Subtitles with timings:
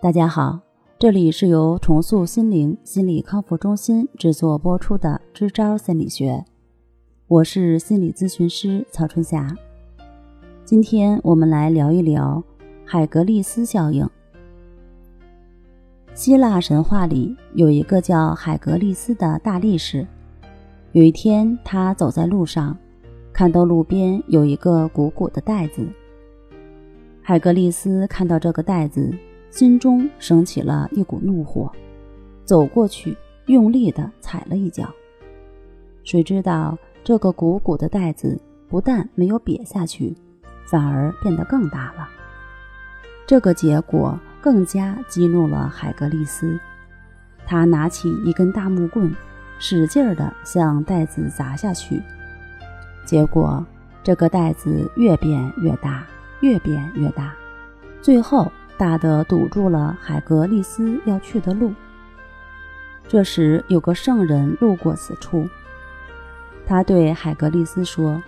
[0.00, 0.60] 大家好，
[0.96, 6.44] 这里是由重塑心灵心理康复中心制作播出的《支招心理学》，
[7.26, 9.52] 我是心理咨询师曹春霞。
[10.64, 12.40] 今天我们来聊一聊
[12.84, 14.08] 海格力斯效应。
[16.14, 20.06] 希腊神话里有一个叫海格力斯的大力士，
[20.92, 22.78] 有一天他走在路上，
[23.32, 25.84] 看到路边有一个鼓鼓的袋子。
[27.20, 29.12] 海格力斯看到这个袋子。
[29.50, 31.72] 心中升起了一股怒火，
[32.44, 33.16] 走过去，
[33.46, 34.88] 用力地踩了一脚。
[36.04, 40.14] 谁知道这个鼓鼓的袋子不但没有瘪下去，
[40.66, 42.08] 反而变得更大了。
[43.26, 46.58] 这个结果更加激怒了海格力斯，
[47.46, 49.14] 他拿起一根大木棍，
[49.58, 52.00] 使劲地向袋子砸下去。
[53.04, 53.64] 结果，
[54.02, 56.06] 这个袋子越变越大，
[56.40, 57.34] 越变越大，
[58.00, 58.50] 最后。
[58.78, 61.72] 大的堵住了海格力斯要去的路。
[63.08, 65.48] 这时，有个圣人路过此处，
[66.66, 68.22] 他对海格力斯说：“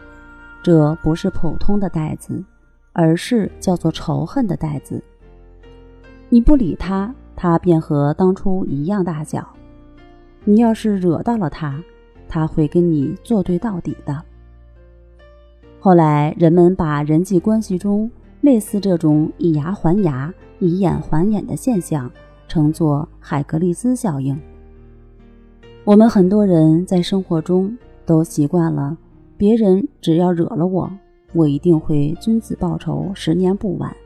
[0.62, 2.42] 这不是普通的袋子，
[2.92, 5.02] 而是叫做仇恨的袋子。
[6.28, 9.42] 你不理他，他便和当初一样大小；
[10.44, 11.82] 你要是惹到了他，
[12.26, 14.22] 他会跟你作对到底的。”
[15.78, 18.10] 后来，人们把人际关系中
[18.40, 20.32] 类似这种以牙还牙。
[20.62, 22.12] 以眼还眼的现象
[22.46, 24.38] 称作海格力斯效应。
[25.84, 27.74] 我们很多人在生活中
[28.04, 28.94] 都习惯了，
[29.38, 30.90] 别人只要惹了我，
[31.32, 33.96] 我一定会君子报仇，十年不晚，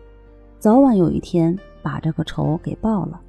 [0.60, 3.20] 早晚有一天把这个仇给报了。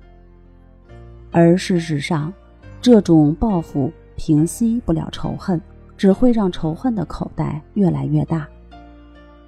[1.31, 2.31] 而事实上，
[2.79, 5.59] 这种报复平息不了仇恨，
[5.97, 8.47] 只会让仇恨的口袋越来越大。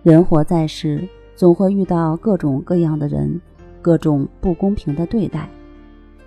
[0.02, 3.40] 人活在世，总会遇到各种各样的人。
[3.80, 5.48] 各种不公平的对待，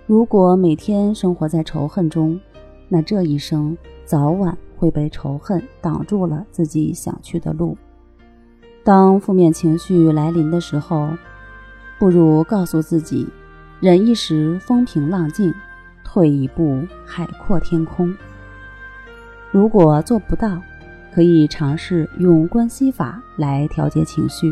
[0.07, 2.39] 如果每天生活在仇恨中，
[2.87, 7.77] 那这一生早晚会被仇恨挡住了自己想去的路。
[8.83, 11.09] 当负面情绪来临的时候，
[11.99, 13.27] 不如告诉自己：
[13.79, 15.53] 忍一时风平浪静，
[16.03, 18.11] 退一步海阔天空。
[19.51, 20.59] 如果做不到，
[21.13, 24.51] 可以尝试用关系法来调节情绪。